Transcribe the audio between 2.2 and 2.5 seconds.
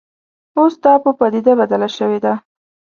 ده